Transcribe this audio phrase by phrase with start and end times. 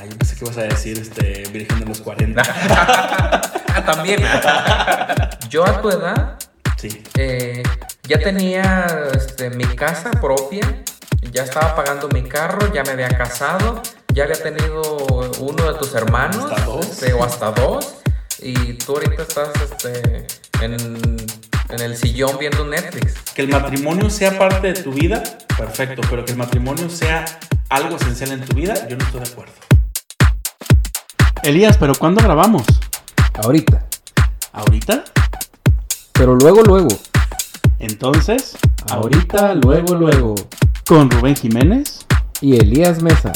[0.00, 2.42] Ay, yo pensé que ibas a decir este, Virgen de los 40.
[2.70, 4.22] ah, también.
[5.50, 6.38] Yo a tu edad
[6.76, 7.02] Sí.
[7.16, 7.62] eh,
[8.06, 10.82] ya tenía este, mi casa propia,
[11.32, 13.80] ya estaba pagando mi carro, ya me había casado,
[14.12, 14.82] ya había tenido
[15.40, 16.86] uno de tus hermanos, Hasta dos.
[16.86, 17.94] este, o hasta dos,
[18.40, 20.26] y tú ahorita estás este,
[20.60, 20.74] en,
[21.70, 23.14] en el sillón viendo Netflix.
[23.34, 25.22] Que el matrimonio sea parte de tu vida,
[25.56, 27.24] perfecto, pero que el matrimonio sea
[27.70, 29.52] algo esencial en tu vida, yo no estoy de acuerdo.
[31.42, 32.64] Elías, ¿pero cuándo grabamos?
[33.42, 33.84] Ahorita.
[34.52, 35.04] ¿Ahorita?
[36.12, 36.88] Pero luego, luego.
[37.78, 38.56] Entonces,
[38.90, 40.34] Ahorita, luego, luego.
[40.86, 42.06] con Rubén Jiménez.
[42.40, 43.32] Y Elías Mesa.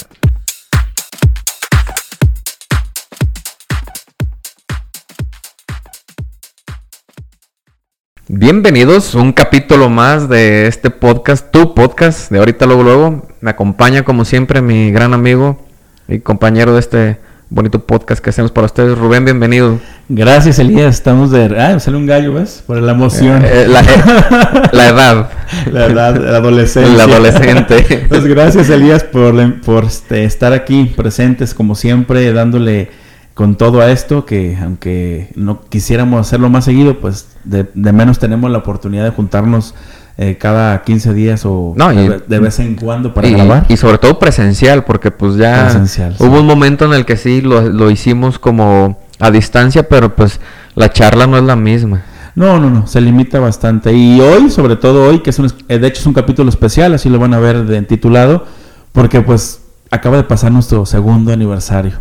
[8.28, 13.26] Bienvenidos, un capítulo más de este podcast, tu podcast de ahorita luego luego.
[13.40, 15.58] Me acompaña como siempre mi gran amigo
[16.06, 17.18] y compañero de este
[17.50, 18.96] bonito podcast que hacemos para ustedes.
[18.96, 19.78] Rubén, bienvenido.
[20.08, 20.94] Gracias, Elías.
[20.94, 21.44] Estamos de.
[21.58, 22.62] Ah, sale un gallo, ¿ves?
[22.66, 23.42] Por la emoción.
[23.44, 25.30] Eh, la, eh, la edad.
[25.72, 26.92] la edad, la adolescencia.
[26.94, 28.04] El adolescente.
[28.08, 32.90] Pues gracias, Elías, por, la- por este, estar aquí presentes, como siempre, dándole
[33.34, 38.18] con todo a esto, que aunque no quisiéramos hacerlo más seguido, pues de, de menos
[38.18, 39.74] tenemos la oportunidad de juntarnos
[40.18, 43.32] eh, cada 15 días o No, y- de, ve- de vez en cuando para y,
[43.32, 43.66] grabar.
[43.68, 46.24] y sobre todo presencial, porque pues ya Presencial, sí.
[46.24, 50.40] hubo un momento en el que sí lo, lo hicimos como a distancia, pero pues
[50.74, 52.02] la charla no es la misma.
[52.34, 53.92] No, no, no, se limita bastante.
[53.92, 56.94] Y hoy, sobre todo hoy, que es un, eh, de hecho es un capítulo especial,
[56.94, 58.46] así lo van a ver de, titulado,
[58.92, 61.92] porque pues acaba de pasar nuestro segundo aniversario.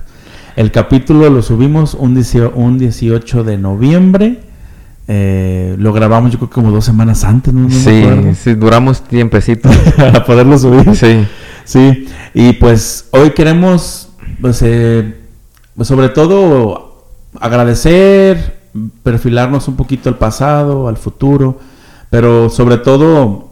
[0.55, 4.39] El capítulo lo subimos un, diecio- un 18 de noviembre.
[5.11, 8.05] Eh, lo grabamos yo creo que como dos semanas antes, no, sí,
[8.35, 9.67] sí, duramos tiempecito.
[9.97, 10.95] para poderlo subir.
[10.95, 11.25] sí.
[11.69, 14.09] Sí, y pues hoy queremos,
[14.41, 15.19] pues, eh,
[15.75, 17.05] pues, sobre todo
[17.39, 18.59] agradecer,
[19.03, 21.59] perfilarnos un poquito al pasado, al futuro,
[22.09, 23.51] pero sobre todo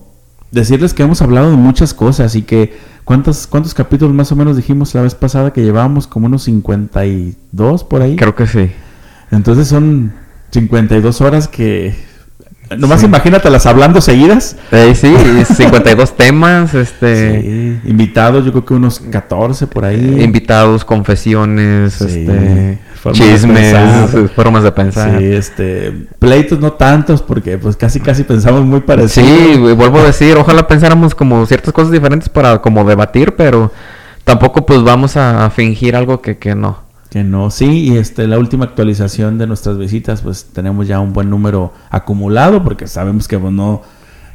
[0.51, 4.57] decirles que hemos hablado de muchas cosas y que cuántos cuántos capítulos más o menos
[4.57, 8.15] dijimos la vez pasada que llevábamos como unos 52 por ahí.
[8.15, 8.71] Creo que sí.
[9.29, 10.11] Entonces son
[10.51, 11.93] 52 horas que
[12.77, 13.05] nomás Sí.
[13.05, 14.57] imagínatelas hablando seguidas.
[14.71, 15.13] Eh, sí,
[15.55, 20.21] 52 temas, este Sí, invitados, yo creo que unos 14 por ahí.
[20.21, 24.29] invitados, confesiones, Sí, este formas chismes, pensar.
[24.35, 25.19] formas de pensar.
[25.19, 29.25] Sí, este, pleitos no tantos porque pues casi casi pensamos muy parecido.
[29.27, 33.71] Sí, vuelvo a decir, ojalá pensáramos como ciertas cosas diferentes para como debatir, pero
[34.25, 36.85] tampoco pues vamos a, a fingir algo que, que no.
[37.09, 41.13] Que no, sí, y este, la última actualización de nuestras visitas, pues tenemos ya un
[41.13, 43.81] buen número acumulado porque sabemos que pues, no,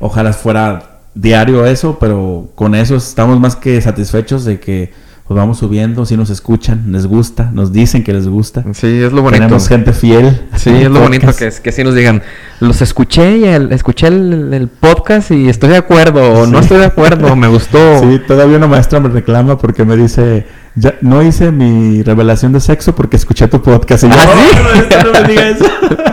[0.01, 4.91] ojalá fuera diario eso, pero con eso estamos más que satisfechos de que
[5.29, 8.65] pues vamos subiendo, si nos escuchan, les gusta, nos dicen que les gusta.
[8.73, 9.43] Sí, es lo bonito.
[9.45, 10.49] Tenemos gente fiel.
[10.57, 12.23] Sí, es lo bonito que, es- que sí nos digan,
[12.61, 16.79] los escuché y el- escuché el, el podcast y estoy de acuerdo, o no estoy
[16.79, 17.79] de acuerdo, me gustó.
[18.01, 20.45] Sí, todavía una maestra me reclama porque me dice,
[20.75, 24.05] ya no hice mi revelación de sexo porque escuché tu podcast.
[24.05, 24.57] Y yo, ¿Ah, sí?
[24.57, 25.65] "No, no, esto no me diga eso.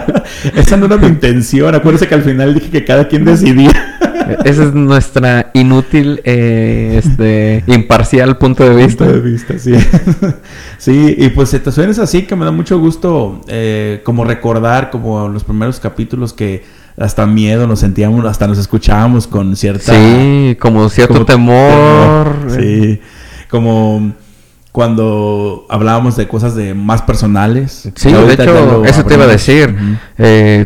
[0.55, 1.73] Esa no era mi intención.
[1.75, 3.71] Acuérdese que al final dije que cada quien decidía.
[4.45, 9.05] Esa es nuestra inútil, eh, este, imparcial punto de vista.
[9.05, 9.73] Punto de vista, sí.
[10.77, 15.43] sí, y pues situaciones así que me da mucho gusto eh, como recordar como los
[15.43, 16.63] primeros capítulos que
[16.95, 19.93] hasta miedo nos sentíamos, hasta nos escuchábamos con cierta...
[19.93, 22.35] Sí, como cierto como temor.
[22.49, 22.99] Sí,
[23.49, 24.13] como
[24.71, 27.89] cuando hablábamos de cosas de más personales.
[27.95, 29.75] Sí, de hecho, eso te iba a decir.
[30.17, 30.65] Eh,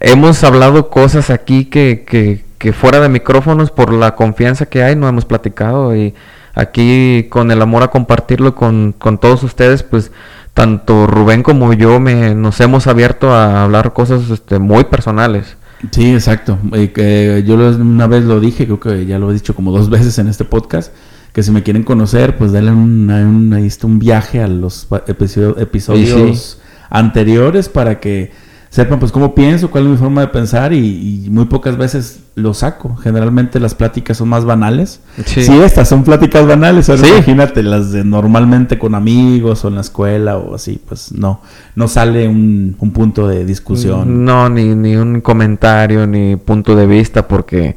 [0.00, 4.96] hemos hablado cosas aquí que, que, que fuera de micrófonos, por la confianza que hay,
[4.96, 5.94] no hemos platicado.
[5.94, 6.14] Y
[6.54, 10.10] aquí, con el amor a compartirlo con, con todos ustedes, pues
[10.54, 15.56] tanto Rubén como yo me, nos hemos abierto a hablar cosas este, muy personales.
[15.90, 16.58] Sí, exacto.
[16.72, 19.90] Y que yo una vez lo dije, creo que ya lo he dicho como dos
[19.90, 20.92] veces en este podcast,
[21.34, 24.86] que si me quieren conocer, pues denle un, un, ahí está un viaje a los
[24.86, 28.30] pa- episodio- episodios anteriores para que
[28.70, 32.20] sepan pues cómo pienso, cuál es mi forma de pensar y, y muy pocas veces
[32.36, 32.96] lo saco.
[32.96, 35.00] Generalmente las pláticas son más banales.
[35.26, 35.44] Sí.
[35.44, 36.88] Sí, estas son pláticas banales.
[36.88, 37.10] Ahora Sí.
[37.14, 41.40] imagínate las de normalmente con amigos o en la escuela o así, pues no,
[41.76, 44.24] no sale un, un punto de discusión.
[44.24, 47.74] No, ni, ni un comentario, ni punto de vista, porque...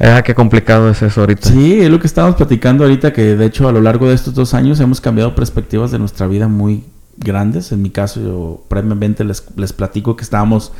[0.00, 1.48] Ah, qué complicado es eso ahorita.
[1.48, 4.34] Sí, es lo que estábamos platicando ahorita, que de hecho a lo largo de estos
[4.34, 6.84] dos años hemos cambiado perspectivas de nuestra vida muy
[7.16, 7.70] grandes.
[7.72, 10.72] En mi caso, yo previamente les, les platico que estábamos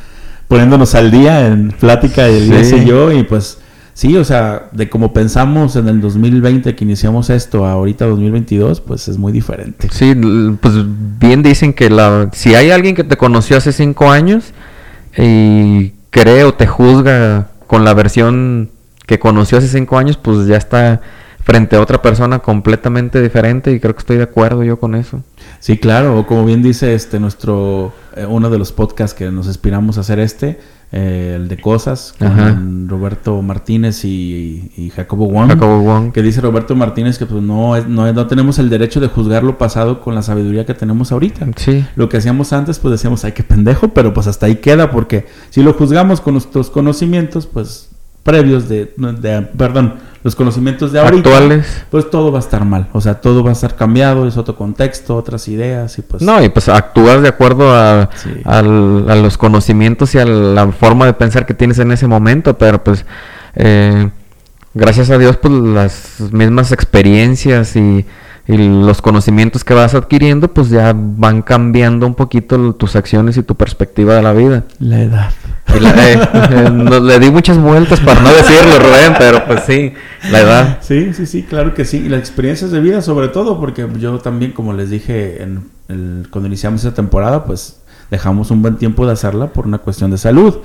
[0.47, 2.75] poniéndonos al día en plática y Elías Sí.
[2.75, 3.57] y yo, y pues
[3.93, 8.81] sí, o sea, de como pensamos en el 2020 que iniciamos esto a ahorita 2022,
[8.81, 9.87] pues es muy diferente.
[9.91, 10.13] Sí,
[10.61, 10.75] pues
[11.19, 14.51] bien dicen que la, si hay alguien que te conoció hace cinco años
[15.17, 18.69] y cree o te juzga con la versión
[19.05, 21.01] que conoció hace cinco años, pues ya está
[21.43, 25.21] frente a otra persona completamente diferente y creo que estoy de acuerdo yo con eso.
[25.59, 29.45] Sí, claro, o como bien dice este nuestro eh, uno de los podcasts que nos
[29.45, 30.59] inspiramos a hacer este,
[30.91, 32.59] eh, el de cosas, con Ajá.
[32.87, 35.49] Roberto Martínez y, y Jacobo Wong.
[35.49, 36.11] Jacobo Wong.
[36.13, 39.43] Que dice Roberto Martínez que pues no, es- no, no tenemos el derecho de juzgar
[39.43, 41.45] lo pasado con la sabiduría que tenemos ahorita.
[41.57, 44.89] Sí, Lo que hacíamos antes, pues decíamos, ay, qué pendejo, pero pues hasta ahí queda,
[44.89, 47.89] porque si lo juzgamos con nuestros conocimientos, pues
[48.25, 49.93] previos de, de- perdón,
[50.23, 51.83] los conocimientos de ahorita, actuales.
[51.91, 52.87] pues todo va a estar mal.
[52.93, 56.23] O sea, todo va a estar cambiado, es otro contexto, otras ideas y pues...
[56.23, 58.31] No, y pues actúas de acuerdo a, Sí.
[58.43, 62.57] al- a los conocimientos y a la forma de pensar que tienes en ese momento,
[62.57, 63.05] pero pues
[63.55, 64.09] eh,
[64.73, 68.03] gracias a Dios pues las mismas experiencias y,
[68.47, 73.43] y los conocimientos que vas adquiriendo pues ya van cambiando un poquito tus acciones y
[73.43, 74.63] tu perspectiva de la vida.
[74.79, 75.31] La edad.
[75.81, 79.93] La- eh, no- le di muchas vueltas para no decirlo, Rubén, pero pues sí,
[80.31, 80.77] la edad.
[80.81, 81.97] Sí, sí, sí, claro que sí.
[82.05, 86.27] Y las experiencias de vida, sobre todo, porque yo también, como les dije en el-
[86.29, 87.79] cuando iniciamos esa temporada, pues
[88.11, 90.55] dejamos un buen tiempo de hacerla por una cuestión de salud.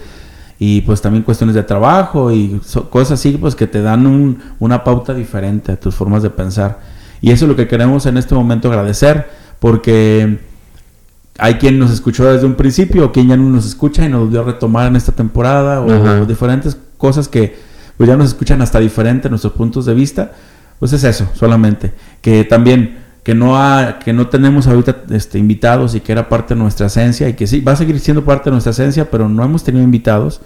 [0.63, 4.39] Y pues también cuestiones de trabajo y so- cosas así, pues que te dan un-
[4.59, 6.81] una pauta diferente a tus formas de pensar.
[7.23, 9.27] Y eso es lo que queremos en este momento agradecer,
[9.59, 10.39] porque
[11.41, 14.21] hay quien nos escuchó desde un principio, o quien ya no nos escucha y nos
[14.21, 16.25] volvió a retomar en esta temporada, o Ajá.
[16.27, 17.57] diferentes cosas que
[17.97, 20.33] pues ya nos escuchan hasta diferente nuestros puntos de vista.
[20.79, 21.93] Pues es eso, solamente.
[22.23, 26.55] Que también, que no ha, que no tenemos ahorita este, invitados y que era parte
[26.55, 29.29] de nuestra esencia, y que sí, va a seguir siendo parte de nuestra esencia, pero
[29.29, 30.41] no hemos tenido invitados.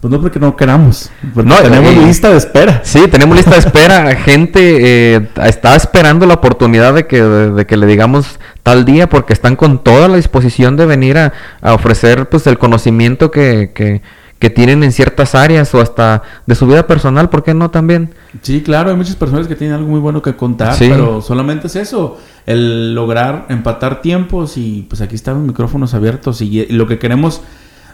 [0.00, 2.82] Pues no porque no queramos, porque No, tenemos y- lista de espera.
[2.84, 4.14] Sí, tenemos lista de espera.
[4.24, 9.08] Gente eh, está esperando la oportunidad de que, de, de que le digamos tal día
[9.08, 13.72] porque están con toda la disposición de venir a, a ofrecer pues el conocimiento que,
[13.74, 14.02] que,
[14.38, 18.14] que tienen en ciertas áreas o hasta de su vida personal, ¿por qué no también?
[18.42, 20.86] Sí, claro, hay muchas personas que tienen algo muy bueno que contar, Sí.
[20.88, 26.40] pero solamente es eso, el lograr empatar tiempos y pues aquí están los micrófonos abiertos
[26.40, 27.40] y, y lo que queremos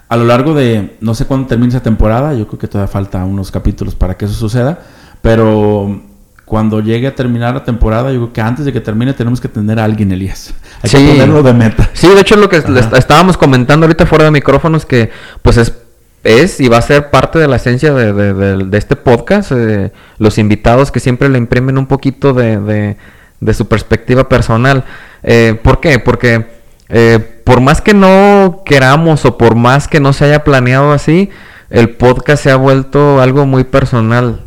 [0.08, 3.24] a lo largo de, no sé cuándo termine esa temporada, yo creo que todavía falta
[3.24, 4.78] unos capítulos para que eso suceda,
[5.22, 6.02] pero
[6.44, 9.48] cuando llegue a terminar la temporada, yo creo que antes de que termine tenemos que
[9.48, 10.52] tener a alguien, Elías.
[10.82, 10.96] Hay Sí.
[10.98, 11.88] que ponerlo de meta.
[11.94, 12.58] Sí, de hecho lo que
[12.98, 15.10] estábamos comentando ahorita fuera de micrófonos que
[15.42, 15.72] pues es
[16.22, 19.52] es y va a ser parte de la esencia de, de- de- de este podcast,
[19.52, 22.96] eh, los invitados que siempre le imprimen un poquito de, de-
[23.40, 24.84] de su perspectiva personal.
[25.22, 25.98] Eh, ¿Por qué?
[25.98, 26.46] Porque
[26.94, 31.28] eh, por más que no queramos o por más que no se haya planeado así,
[31.68, 34.44] el podcast se ha vuelto algo muy personal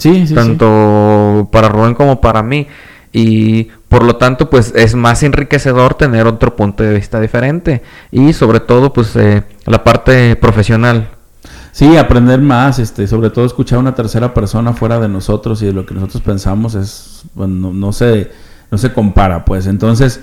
[0.00, 0.34] Sí, sí, sí.
[0.34, 2.66] tanto para Rubén como para mí.
[3.12, 7.82] Y por lo tanto, pues es más enriquecedor tener otro punto de vista diferente.
[8.10, 11.10] Y sobre todo, pues eh, la parte profesional.
[11.72, 15.66] Sí, aprender más, este, sobre todo escuchar a una tercera persona fuera de nosotros y
[15.66, 18.30] de lo que nosotros pensamos es, bueno, no, no se,
[18.70, 19.66] no se compara, pues.
[19.66, 20.20] Entonces,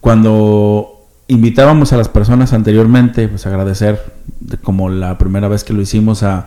[0.00, 4.00] cuando invitábamos a las personas anteriormente, pues agradecer,
[4.40, 6.46] de- como la primera vez que lo hicimos a,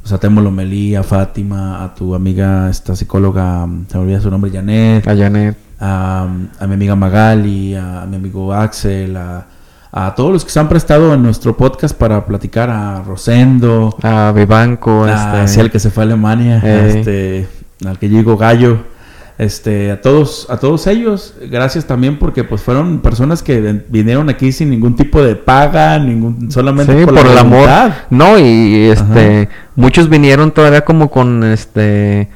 [0.00, 4.30] pues, a Temo Lomelí, a Fátima, a tu amiga, esta psicóloga, se me olvida su
[4.30, 5.56] nombre, Janet, A Janet.
[5.78, 6.26] a,
[6.58, 9.46] a mi amiga Magali, a, mi amigo Axel, a,
[9.92, 14.32] a todos los que se han prestado en nuestro podcast para platicar, a Rosendo, A
[14.34, 15.04] Vivanco.
[15.04, 17.46] a este, el que se fue a Alemania, este,
[17.86, 18.78] al que llegó Gallo,
[19.38, 24.50] este, a todos, a todos ellos, gracias también porque pues fueron personas que vinieron aquí
[24.50, 27.68] sin ningún tipo de paga, ningún, solamente Sí, por, por, la el amor.
[28.08, 32.28] No, y este, muchos vinieron todavía como con este,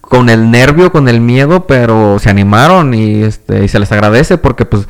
[0.00, 4.36] con el nervio, con el miedo, pero se animaron y este, y se les agradece
[4.36, 4.86] porque pues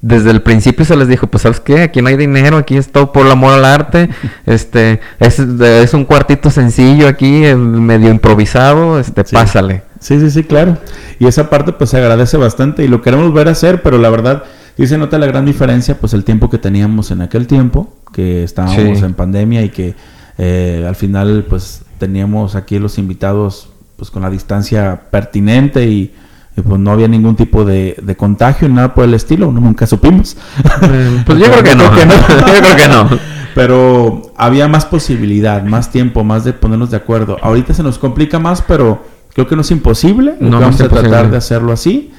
[0.00, 2.92] desde el principio se les dijo, pues sabes qué, aquí no hay dinero, aquí es
[2.92, 4.08] todo por el amor al arte,
[4.46, 9.34] este, es, es un cuartito sencillo aquí, eh, medio improvisado, este, Sí.
[9.34, 9.87] pásale.
[10.00, 10.78] Sí, sí, sí, claro.
[11.18, 14.44] Y esa parte pues se agradece bastante y lo queremos ver hacer, pero la verdad
[14.76, 18.44] sí se nota la gran diferencia, pues el tiempo que teníamos en aquel tiempo, que
[18.44, 19.04] estábamos Sí.
[19.04, 19.94] en pandemia y que
[20.38, 26.14] eh, al final pues teníamos aquí los invitados pues con la distancia pertinente y,
[26.56, 29.60] y, pues no había ningún tipo de, de contagio ni nada por el estilo, no,
[29.60, 30.36] nunca supimos.
[30.82, 32.14] Eh, pues yo creo que no, Creo que no.
[32.46, 33.38] yo creo que no.
[33.56, 37.38] Pero había más posibilidad, más tiempo, más de ponernos de acuerdo.
[37.42, 39.02] Ahorita se nos complica más, pero
[39.34, 40.34] creo que no es imposible.
[40.40, 42.12] No, no vamos a tratar de hacerlo así.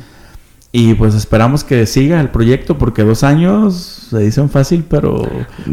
[0.72, 5.28] Y pues esperamos que siga el proyecto porque dos años se dicen fácil, pero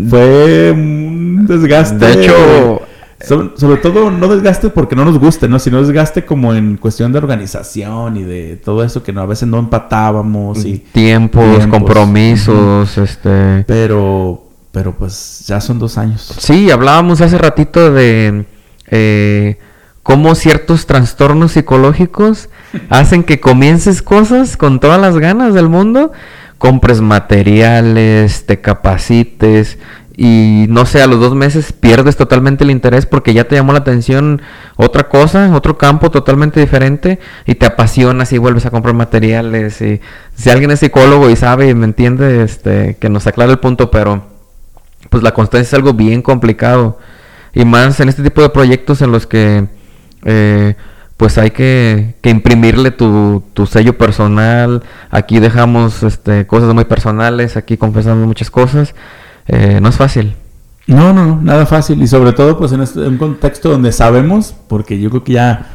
[0.09, 1.97] fue un desgaste.
[2.07, 2.81] De hecho,
[3.21, 5.59] sobre, sobre todo no desgaste porque no nos guste, ¿no?
[5.59, 9.47] Sino desgaste como en cuestión de organización y de todo eso que no- a veces
[9.49, 11.79] no empatábamos y tiempos, tiempos.
[11.79, 13.65] compromisos, este...
[13.67, 16.35] pero pero pues ya son dos años.
[16.39, 18.45] Sí, hablábamos hace ratito de
[18.91, 19.59] eh,
[20.07, 22.49] cómo ciertos trastornos psicológicos
[22.91, 26.13] hacen que comiences cosas con todas las ganas del mundo,
[26.59, 29.79] compres materiales, te capacites
[30.17, 33.73] y no sé, a los dos meses pierdes totalmente el interés porque ya te llamó
[33.73, 34.43] la atención
[34.77, 40.01] otra cosa, otro campo totalmente diferente y te apasionas y vuelves a comprar materiales y
[40.37, 43.91] si alguien es psicólogo y sabe y me entiende, este, que nos aclare el punto,
[43.91, 44.23] pero
[45.11, 47.01] pues la constancia es algo bien complicado.
[47.53, 49.67] Y más en este tipo de proyectos en los que
[50.27, 50.75] eh,
[51.17, 54.83] pues hay que, imprimirle tu, sello personal.
[55.11, 58.95] Aquí dejamos este, cosas muy personales, aquí confesamos muchas cosas.
[59.47, 60.35] Eh, no es fácil.
[60.87, 62.03] No, no, no, nada fácil.
[62.03, 65.69] Y sobre todo, pues en este, un contexto donde sabemos, porque yo creo que ya,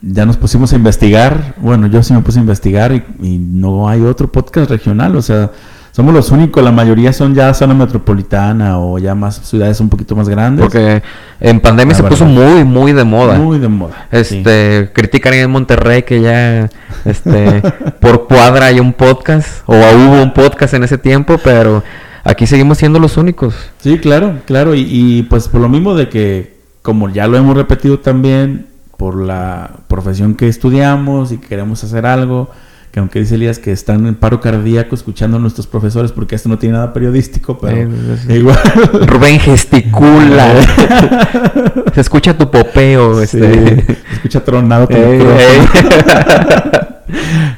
[0.00, 1.54] ya nos pusimos a investigar.
[1.58, 5.14] Bueno, yo sí me puse a investigar y no hay otro podcast regional.
[5.16, 5.50] O sea,
[5.92, 6.64] somos los únicos.
[6.64, 10.64] La mayoría son ya zona metropolitana o ya más ciudades un poquito más grandes.
[10.64, 11.02] Porque
[11.38, 12.50] en pandemia La se puso verdad.
[12.54, 13.38] muy, muy de moda.
[13.38, 14.08] Muy de moda.
[14.10, 14.38] sí.
[14.38, 16.68] Este, critican en Monterrey que ya
[17.04, 17.62] este,
[18.00, 21.82] por cuadra hay un podcast, o hubo un podcast en ese tiempo, pero
[22.24, 23.54] aquí seguimos siendo los únicos.
[23.78, 24.74] Sí, claro, claro.
[24.74, 29.16] Y, y, pues por lo mismo de que, como ya lo hemos repetido también, por
[29.16, 32.50] la profesión que estudiamos y que queremos hacer algo,
[32.92, 36.48] que aunque dice Elías que están en paro cardíaco escuchando a nuestros profesores porque esto
[36.50, 37.88] no tiene nada periodístico, pero
[38.28, 38.58] igual.
[39.06, 40.52] Rubén gesticula.
[41.94, 43.14] Se escucha tu popeo.
[43.26, 43.84] Sí, Este.
[43.86, 45.20] se escucha tronado con Ey.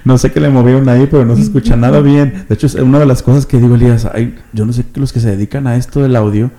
[0.05, 2.45] No sé qué le movieron ahí, pero no se escucha nada bien.
[2.49, 5.01] De hecho, es una de las cosas que digo, Elías, ay, yo no sé que
[5.01, 6.51] los que se dedican a esto del audio,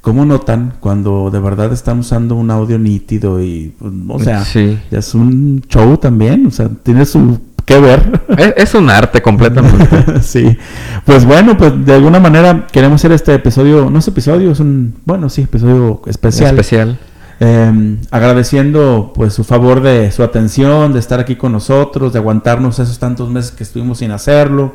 [0.00, 4.78] ¿cómo notan cuando de verdad están usando un audio nítido y, pues, o sea, Sí.
[4.90, 7.38] ya es un show también, o sea, tiene su
[7.68, 8.22] que ver.
[8.38, 10.20] es, es un arte completamente.
[10.22, 10.56] sí.
[11.04, 14.94] Pues bueno, pues de alguna manera queremos hacer este episodio, no es episodio, es un,
[15.04, 16.50] bueno, sí, episodio especial.
[16.50, 16.98] Especial.
[17.40, 22.78] Eh, agradeciendo pues su favor de su atención, de estar aquí con nosotros, de aguantarnos
[22.80, 24.74] esos tantos meses que estuvimos sin hacerlo.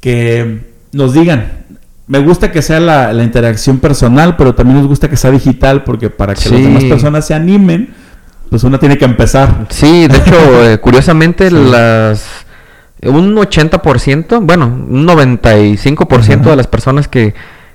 [0.00, 1.66] Que nos digan,
[2.06, 5.84] me gusta que sea la, la interacción personal, pero también nos gusta que sea digital,
[5.84, 7.90] porque para que las demás personas se animen,
[8.50, 9.66] pues una tiene que empezar.
[9.70, 11.56] Sí, de hecho, eh, curiosamente, Sí.
[11.56, 12.24] las.
[13.00, 16.50] Un 80%, bueno, un 95% Ajá.
[16.50, 17.32] de las personas que,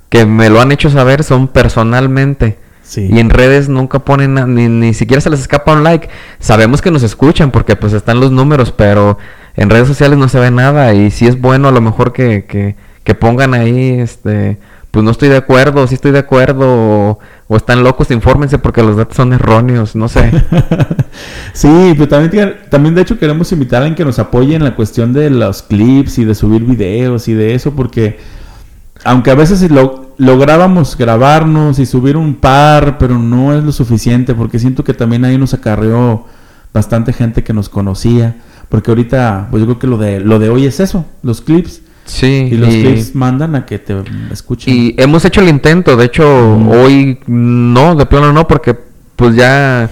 [0.09, 2.57] que me lo han hecho saber son personalmente.
[2.83, 3.07] Sí.
[3.09, 6.09] Y en redes nunca ponen, ni, ni siquiera se les escapa un like.
[6.39, 9.17] Sabemos que nos escuchan porque pues están los números, pero
[9.55, 10.93] en redes sociales no se ve nada.
[10.93, 12.75] Y si es bueno a lo mejor que, que,
[13.05, 14.57] que pongan ahí, este,
[14.91, 17.19] pues no estoy de acuerdo, sí estoy de acuerdo, o,
[17.53, 20.31] o están locos, infórmense porque los datos son erróneos, no sé.
[21.53, 24.75] Sí, pero también, también de hecho queremos invitar a alguien que nos apoye en la
[24.75, 28.17] cuestión de los clips y de subir videos y de eso, porque
[29.03, 34.33] aunque a veces lo, lográbamos grabarnos y subir un par, pero no es lo suficiente,
[34.33, 36.25] porque siento que también ahí nos acarreó
[36.73, 38.37] bastante gente que nos conocía,
[38.69, 41.82] porque ahorita, pues yo creo que lo de, lo de hoy es eso, los clips,
[42.05, 43.95] Sí, y los y- clips mandan a que te
[44.31, 44.73] escuchen.
[44.73, 46.23] Y hemos hecho el intento, de hecho,
[46.55, 46.71] Ujú.
[46.73, 48.77] hoy no, de plano no, porque
[49.15, 49.89] pues ya,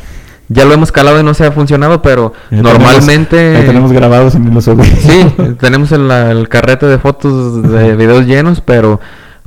[0.50, 3.54] ya lo hemos calado y no se ha funcionado, pero Ya tenemos- normalmente...
[3.54, 4.88] ya tenemos grabados ni los subimos.
[4.88, 5.26] Sí,
[5.60, 9.00] tenemos el, el carrete de fotos de videos llenos, pero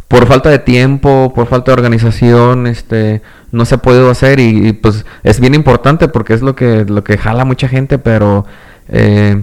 [0.08, 3.20] por falta de tiempo, por falta de organización, este,
[3.52, 6.84] no se ha podido hacer y, y, pues es bien importante porque es lo que,
[6.88, 8.46] lo que jala mucha gente, pero
[8.88, 9.42] eh,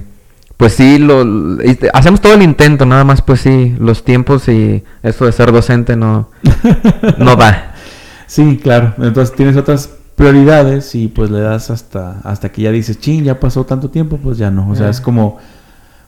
[0.61, 1.25] pues sí, lo,
[1.91, 5.95] hacemos todo el intento, nada más pues sí, los tiempos y eso de ser docente
[5.95, 6.29] no,
[7.17, 7.73] no da.
[8.27, 8.93] Sí, claro.
[8.99, 13.39] Entonces tienes otras prioridades y pues le das hasta hasta que ya dices, ching, ya
[13.39, 14.69] pasó tanto tiempo, pues ya no.
[14.69, 15.39] O sea, es como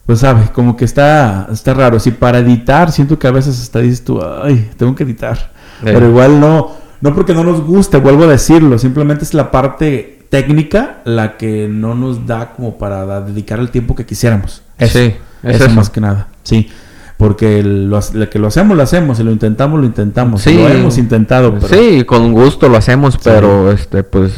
[0.06, 2.00] pues sabe, como que está, está raro.
[2.00, 5.52] Si para editar, siento que a veces hasta dices tú, ay, tengo que editar.
[5.82, 5.86] Eh.
[5.86, 10.23] Pero igual no, no porque no nos guste, vuelvo a decirlo, simplemente es la parte
[10.34, 14.63] técnica la que no nos da como para dedicar el tiempo que quisiéramos.
[14.80, 15.13] Eso, Sí,
[15.44, 15.75] es eso eso.
[15.75, 16.70] más que nada, sí.
[17.18, 18.00] Porque lo,
[18.32, 20.42] que lo hacemos, lo hacemos, y lo intentamos, lo intentamos.
[20.42, 20.56] Sí.
[20.56, 21.68] Lo hemos intentado, pero...
[21.68, 24.34] Sí, con gusto lo hacemos, pero este, pues,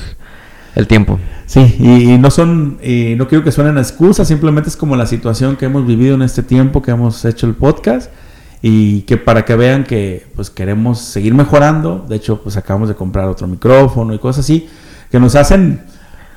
[0.76, 1.18] el tiempo.
[1.46, 5.06] Sí, y, y no son, y no quiero que suenen excusas, simplemente es como la
[5.06, 8.12] situación que hemos vivido en este tiempo que hemos hecho el podcast
[8.62, 12.96] y que para que vean que pues queremos seguir mejorando, de hecho pues acabamos de
[12.96, 14.68] comprar otro micrófono y cosas así
[15.12, 15.82] que nos hacen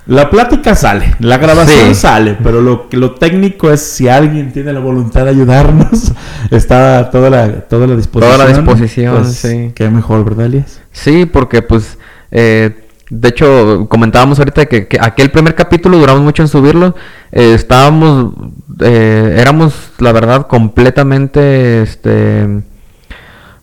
[0.07, 1.95] la plática sale, la grabación Sí.
[1.95, 6.13] sale, pero lo que lo técnico es si alguien tiene la voluntad de ayudarnos,
[6.51, 8.35] está toda la toda la disposición.
[8.37, 9.73] Toda la disposición, pues, sí.
[9.75, 10.81] Qué mejor, ¿verdad, Elias?
[10.93, 11.99] Sí, porque pues,
[12.31, 16.95] eh, de hecho, comentábamos ahorita que, que aquel primer capítulo duramos mucho en subirlo.
[17.33, 18.33] eh, estábamos,
[18.81, 22.63] eh, éramos, la verdad, completamente, este,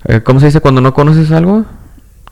[0.07, 1.65] eh, ¿cómo se dice cuando no conoces algo?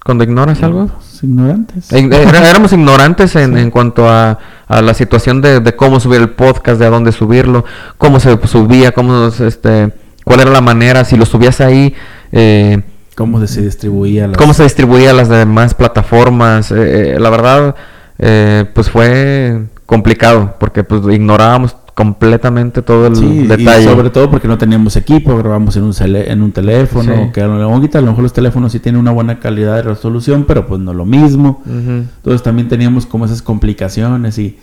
[0.06, 0.90] Cuando ignoras algo.
[1.24, 1.92] Ignorantes.
[1.92, 4.38] Eh, era- éramos ignorantes en, en cuanto a,
[4.68, 7.64] a la situación de, de cómo subir el podcast, de a dónde subirlo,
[7.98, 9.92] cómo se subía, cómo, este,
[10.26, 11.94] cuál era la manera, si lo subías ahí,
[12.32, 12.82] eh,
[13.16, 14.28] ¿Cómo se distribuía?
[14.28, 16.72] las- cómo se distribuía a las demás plataformas.
[16.72, 17.76] eh, eh, la verdad,
[18.20, 23.82] eh, pues fue complicado porque pues ignorábamos completamente todo el Sí, detalle.
[23.82, 27.30] y sobre todo porque no teníamos equipo, grabamos en un, en un teléfono, Sí.
[27.34, 29.84] que a lo, ahorita a lo mejor los teléfonos sí tienen una buena calidad de
[29.84, 31.62] resolución, pero pues no lo mismo.
[31.68, 34.58] Entonces también teníamos como esas complicaciones y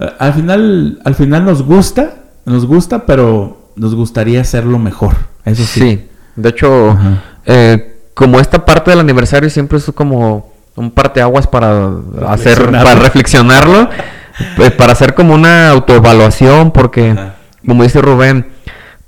[0.00, 5.14] eh, al final al final nos gusta, nos gusta, pero nos gustaría hacerlo mejor.
[5.44, 5.80] Eso sí.
[5.80, 6.04] Sí,
[6.36, 6.98] de hecho,
[7.46, 11.90] eh, como esta parte del aniversario siempre es como un parteaguas para
[12.28, 13.88] hacer, para reflexionarlo,
[14.58, 17.34] eh, para hacer como una autoevaluación, porque, Ajá.
[17.66, 18.46] como dice Rubén,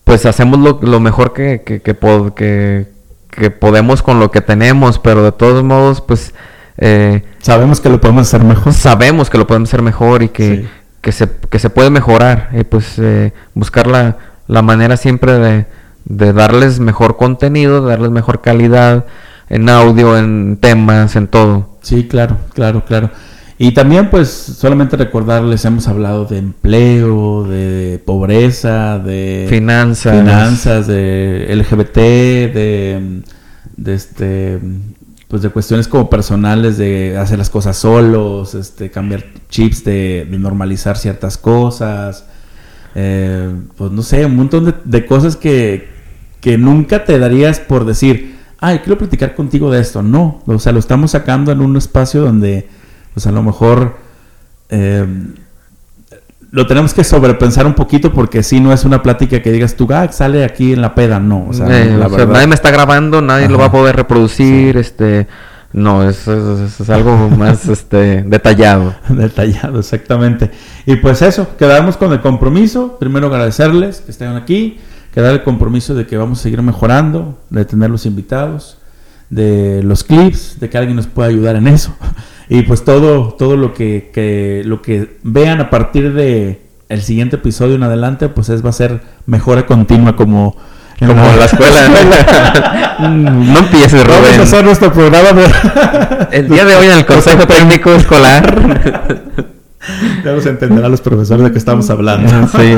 [0.05, 2.87] pues hacemos lo, lo mejor que, que, que, po- que-
[3.31, 6.33] que podemos con lo que tenemos, pero de todos modos, pues
[6.79, 8.73] eh, Sabemos que lo podemos hacer mejor.
[8.73, 10.69] sabemos que lo podemos hacer mejor y que, Sí.
[11.03, 12.49] que, se, que se puede mejorar.
[12.53, 15.67] Y pues eh, buscar la, la manera siempre de,
[16.07, 19.05] de darles mejor contenido, de darles mejor calidad
[19.51, 21.77] en audio, en temas, en todo.
[21.83, 23.11] Sí, claro, claro, claro.
[23.59, 30.19] Y también, pues, solamente recordarles, hemos hablado de empleo, de pobreza, de Finanzas.
[30.19, 33.23] finanzas, de LGBT, de,
[33.77, 34.61] de este,
[35.29, 40.39] pues, de cuestiones como personales, de hacer las cosas solos, este, cambiar chips, de, de
[40.39, 42.27] normalizar ciertas cosas,
[42.95, 45.89] eh, pues, no sé, un montón de, de cosas que,
[46.43, 50.03] que nunca te darías por decir, ay, quiero platicar contigo de esto.
[50.03, 52.69] No, o sea, lo estamos sacando en un espacio donde,
[53.17, 53.97] pues a lo mejor
[54.69, 55.07] eh,
[56.51, 59.89] lo tenemos que sobrepensar un poquito porque si no es una plática que digas tú,
[59.91, 61.19] ah, sale aquí en la peda.
[61.19, 62.35] No, o sea, Eh, la o sea, verdad.
[62.35, 65.27] nadie me está grabando, nadie lo va a poder reproducir, este...
[65.73, 68.95] No, es, es- es algo más este, detallado.
[69.09, 70.51] Detallado, exactamente.
[70.87, 72.97] Y pues eso, quedamos con el compromiso.
[72.99, 74.79] Primero agradecerles que estén aquí,
[75.13, 78.79] quedar el compromiso de que vamos a seguir mejorando, de tener los invitados,
[79.29, 81.95] de los clips, de que alguien nos pueda ayudar en eso.
[82.49, 87.37] Y pues todo, todo lo que, que- lo que vean a partir de el siguiente
[87.37, 90.57] episodio en adelante, pues es va a ser mejora continua como
[91.01, 91.89] Como la escuela.
[93.11, 94.65] no empieces, Vamos a Rubén.
[94.65, 95.47] nuestro programa de...
[96.39, 99.55] El día de hoy en el Consejo Técnico Escolar.
[100.25, 102.29] Ya nos entenderán los profesores de qué estamos hablando.
[102.49, 102.77] Sí.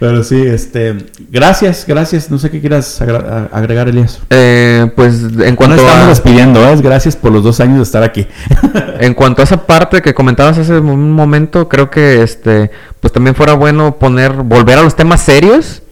[0.00, 0.96] Pero sí, este,
[1.30, 2.30] gracias, gracias.
[2.30, 4.20] No sé qué quieras agregar, Elías.
[4.30, 6.76] Eh, pues en No cuanto estamos a, despidiendo, ¿eh?
[6.80, 8.26] gracias por los dos años de estar aquí.
[9.00, 13.34] en cuanto a esa parte que comentabas hace un momento, creo que este, pues también
[13.34, 15.82] fuera bueno poner, volver a los temas serios,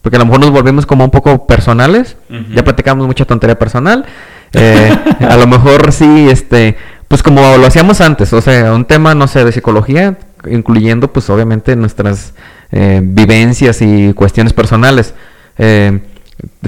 [0.00, 2.16] porque a lo mejor nos volvimos como un poco personales.
[2.54, 4.06] Ya platicamos mucha tontería personal.
[4.54, 6.76] Eh, a lo mejor sí, este,
[7.08, 10.16] pues como lo hacíamos antes, o sea, un tema, no sé, de psicología,
[10.48, 12.32] incluyendo pues obviamente nuestras
[12.72, 15.14] eh, vivencias y cuestiones personales.
[15.58, 16.00] Eh,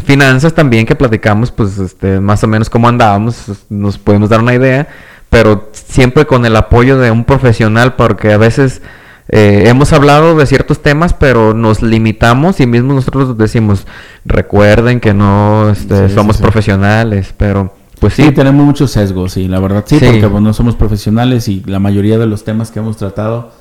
[0.05, 4.55] finanzas también que platicamos, pues este, más o menos cómo andábamos, nos podemos dar una
[4.55, 4.89] idea,
[5.31, 8.83] pero siempre con el apoyo de un profesional, porque a veces
[9.29, 13.87] eh, hemos hablado de ciertos temas, pero nos limitamos y mismo nosotros decimos,
[14.27, 16.43] recuerden que no este, Sí, somos sí.
[16.43, 20.05] profesionales, pero pues Sí, sí, tenemos muchos sesgos, sí, la verdad sí, Sí.
[20.05, 23.53] porque pues, no somos profesionales y la mayoría de los temas que hemos tratado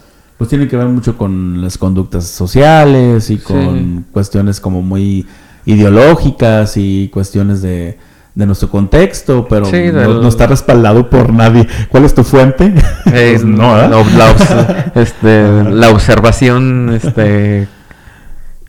[0.41, 5.27] pues tienen que ver mucho con las conductas sociales y con cuestiones como muy
[5.67, 7.99] ideológicas y cuestiones de,
[8.33, 11.67] de nuestro contexto, pero Sí, no, del- no está respaldado por nadie.
[11.89, 12.73] ¿Cuál es tu fuente?
[13.13, 13.87] eh, Pues no, ¿eh?
[13.87, 17.67] la, la obs- este, la observación este,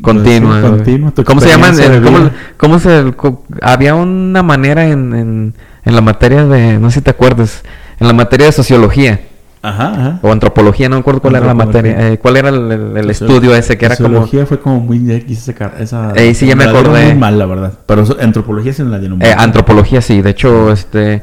[0.02, 0.56] Continua.
[0.56, 0.72] Sí, güey.
[0.72, 1.74] continua, ¿Cómo se llaman?
[2.04, 3.14] ¿Cómo, cómo se,
[3.62, 5.54] había una manera en, en,
[5.86, 7.62] en la materia de, no sé si te acuerdas,
[7.98, 9.20] en la materia de sociología
[9.64, 10.18] Ajá, ajá.
[10.22, 13.10] o antropología, no me acuerdo cuál era la materia, eh, cuál era el, el- el
[13.10, 14.08] estudio ese que era como...
[14.08, 17.04] Sociología fue como muy X esa, esa sí, ya me la acordé.
[17.04, 17.72] muy mal, la verdad.
[17.86, 20.20] Pero antropología sí la dieron muy Eh, antropología, sí.
[20.20, 21.22] De hecho, este.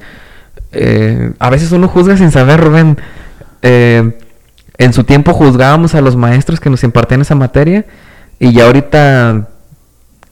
[0.71, 2.97] eh, a veces uno juzga sin saber, Rubén.
[3.62, 4.17] Eh,
[4.78, 7.84] en su tiempo juzgábamos a los maestros que nos impartían esa materia.
[8.39, 9.49] Y ya ahorita,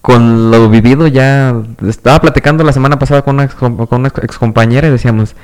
[0.01, 1.53] con lo vivido, ya.
[1.85, 5.35] Estaba platicando la semana pasada con una, ex, con una ex compañera y decíamos.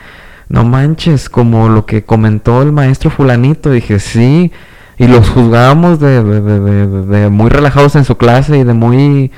[0.49, 3.69] No manches, como lo que comentó el maestro fulanito.
[3.71, 4.51] Dije, sí.
[4.97, 8.73] Y los juzgábamos de, de- de- de- de muy relajados en su clase y de
[8.73, 9.31] muy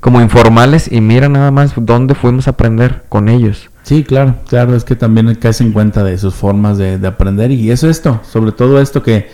[0.00, 0.90] como informales.
[0.92, 3.70] Y mira nada más dónde fuimos a aprender con ellos.
[3.82, 7.50] Sí, claro, claro, es que también caes en cuenta de sus formas de, de aprender
[7.50, 9.30] y eso esto, sobre todo esto que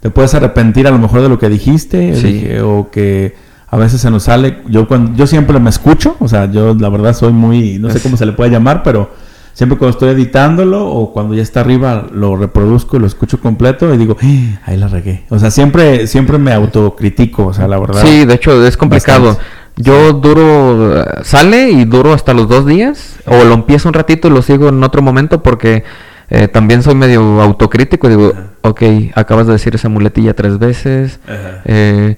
[0.00, 2.46] te puedes arrepentir a lo mejor de lo que dijiste Sí.
[2.62, 3.34] o que
[3.70, 6.90] a veces se nos sale, yo cuando yo siempre me escucho, o sea, yo la
[6.90, 9.10] verdad soy muy, no sé cómo se le puede llamar, pero
[9.56, 13.92] siempre cuando estoy editándolo o cuando ya está arriba lo reproduzco y lo escucho completo
[13.94, 15.24] y digo, "Ah, ahí la regué.
[15.30, 18.02] O sea, siempre siempre me autocritico, o sea, la verdad.
[18.04, 19.28] Sí, de hecho es complicado.
[19.28, 19.50] Bastante.
[19.78, 24.28] Yo duro, eh, sale y duro hasta los dos días, o lo empiezo un ratito
[24.28, 25.84] y lo sigo en otro momento porque
[26.28, 28.44] eh, también soy medio autocrítico y digo, Ajá.
[28.62, 28.82] ok,
[29.14, 31.62] acabas de decir esa muletilla tres veces, Ajá.
[31.64, 32.16] eh,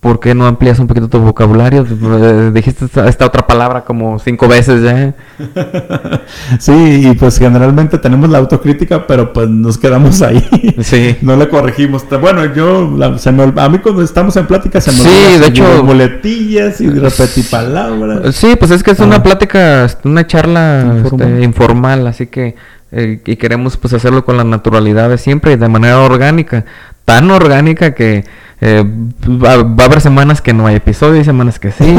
[0.00, 1.84] ¿por qué no amplías un poquito tu vocabulario?
[1.90, 5.14] Eh, dijiste esta, esta otra palabra como cinco veces ya.
[6.58, 10.46] Sí, y pues generalmente tenemos la autocrítica, pero pues nos quedamos ahí.
[10.82, 11.16] Sí.
[11.22, 12.04] No le corregimos.
[12.20, 15.46] Bueno, yo, la- se me a mí cuando estamos en plática se me Sí, de
[15.48, 18.34] hecho- muletillas y repetir palabras.
[18.34, 19.04] Sí, pues es que es Ah.
[19.04, 21.28] una plática, una charla Informal.
[21.32, 22.54] este, informal, así que
[22.92, 26.64] eh, y queremos pues hacerlo con la naturalidad de siempre y de manera orgánica,
[27.04, 28.24] tan orgánica que
[28.60, 28.84] eh,
[29.28, 31.96] va, va a haber semanas que no hay episodio y semanas que sí,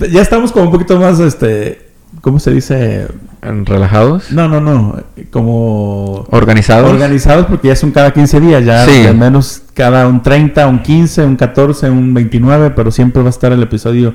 [0.10, 1.88] ya estamos como un poquito más, este,
[2.20, 3.08] ¿cómo se dice?
[3.42, 4.96] relajados, No, no, no,
[5.30, 6.90] como organizados.
[6.90, 9.06] organizados porque ya son cada 15 días, ya Sí.
[9.06, 13.30] al menos cada un 30, un 15, un 14, un 29, pero siempre va a
[13.30, 14.14] estar el episodio.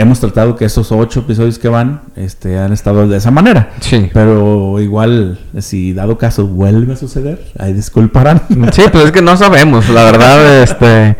[0.00, 3.72] Hemos tratado que esos ocho episodios que van este, han estado de esa manera.
[3.80, 4.08] Sí.
[4.14, 8.42] Pero igual, si dado caso vuelve a suceder, ahí disculparán.
[8.72, 11.16] Sí, pues es que no sabemos, la verdad, este,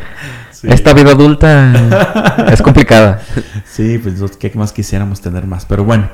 [0.52, 0.68] Sí.
[0.70, 3.20] esta vida adulta es complicada.
[3.64, 5.66] Sí, pues que más quisiéramos tener más.
[5.66, 6.08] Pero bueno,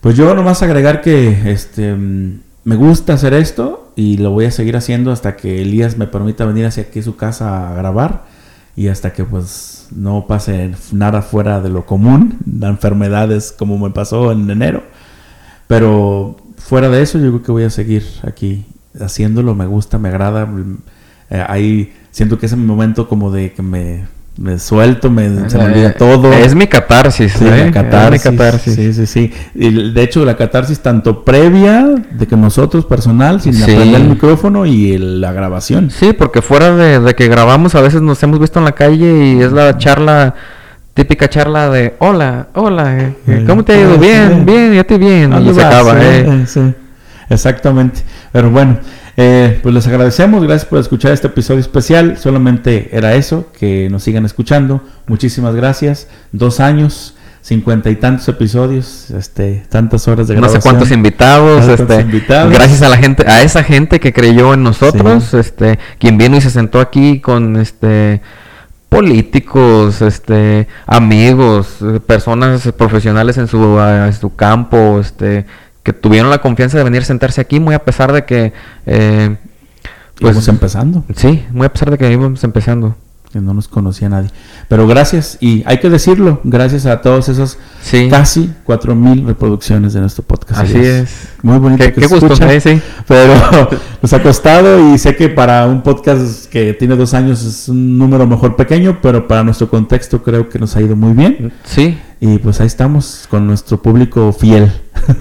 [0.00, 4.50] pues yo nomás agregar que este mm, me gusta hacer esto y lo voy a
[4.50, 8.24] seguir haciendo hasta que Elías me permita venir hacia aquí a su casa a grabar
[8.74, 13.90] y hasta que pues no pase nada fuera de lo común, de enfermedades como me
[13.90, 14.82] pasó en enero.
[15.66, 18.64] Pero fuera de eso, yo creo que voy a seguir aquí
[19.00, 19.54] haciéndolo.
[19.54, 20.48] Me gusta, me agrada.
[21.30, 24.04] eh, ahí siento que es mi momento como de que me,
[24.38, 26.32] me suelto, me, se me olvida Eh, todo.
[26.32, 27.66] Es mi catarsis, Sí, ¿eh?
[27.66, 28.24] la catarsis.
[28.24, 28.74] Es mi catarsis.
[28.74, 29.32] Sí, sí, sí.
[29.54, 33.62] Y de hecho, la catarsis tanto previa de que nosotros personal, sin Sí.
[33.62, 35.90] aprender el micrófono y el- la grabación.
[35.90, 39.26] Sí, porque fuera de, de que grabamos, a veces nos hemos visto en la calle
[39.26, 40.34] y es la charla,
[40.94, 43.94] típica charla de hola, hola, eh, eh, ¿cómo te ha ido?
[43.94, 45.30] Ah, Bien, bien, y a ti bien.
[45.30, 46.44] ¿Dónde Y se acaba, ¿eh?
[47.28, 48.00] Exactamente.
[48.32, 48.78] Pero bueno,
[49.16, 50.42] eh, pues les agradecemos.
[50.42, 52.16] Gracias por escuchar este episodio especial.
[52.18, 54.82] Solamente era eso, que nos sigan escuchando.
[55.06, 56.08] Muchísimas gracias.
[56.32, 60.62] Dos años, cincuenta y tantos episodios, este, tantas horas de No sé grabación.
[60.62, 62.52] cuántos invitados, No sé cuántos este, invitados.
[62.52, 65.36] gracias a la gente, a esa gente que creyó en nosotros, Sí.
[65.38, 68.22] este, quien vino y se sentó aquí con este
[68.88, 75.46] políticos, este, amigos, eh, personas profesionales en su, en su campo, este,
[75.82, 78.52] que tuvieron la confianza de venir a sentarse aquí, muy a pesar de que,
[78.86, 79.36] eh,
[79.82, 81.04] pues, Íbamos empezando.
[81.16, 82.94] sí, muy a pesar de que íbamos empezando.
[83.32, 84.28] que no nos conocía nadie.
[84.68, 88.08] Pero gracias, y hay que decirlo, gracias a todos esos Sí.
[88.10, 90.60] casi 4000 reproducciones de nuestro podcast.
[90.60, 91.28] Así es.
[91.42, 92.78] Muy bonito Qué, que qué se gusto, escucha, eh, sí.
[93.08, 93.32] Pero
[94.02, 97.96] nos ha costado y sé que para un podcast que tiene dos años es un
[97.96, 101.54] número mejor pequeño, pero para nuestro contexto creo que nos ha ido muy bien.
[101.64, 104.70] Sí, Y pues ahí estamos con nuestro público fiel.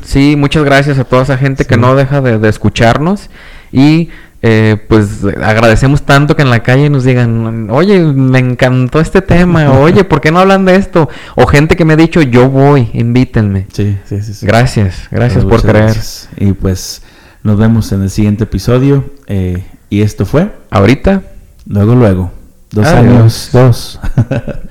[0.03, 3.31] Sí, muchas gracias a toda esa gente que no deja de, de escucharnos
[3.71, 4.09] y
[4.43, 9.71] eh, pues agradecemos tanto que en la calle nos digan, oye, me encantó este tema,
[9.79, 11.09] oye, ¿por qué no hablan de esto?
[11.35, 13.65] O gente que me ha dicho, yo voy, invítenme.
[13.73, 14.35] Sí, sí, sí.
[14.35, 14.45] sí.
[14.45, 15.85] Gracias, gracias por creer.
[15.85, 16.29] gracias.
[16.37, 17.01] Y pues
[17.41, 19.05] nos vemos en el siguiente episodio.
[19.25, 21.23] eh, y esto fue, Ahorita,
[21.65, 22.31] luego, luego.
[22.69, 22.99] Dos Adiós.
[22.99, 23.99] años, dos.